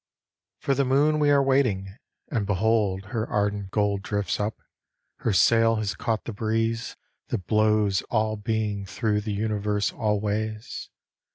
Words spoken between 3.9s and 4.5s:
drifts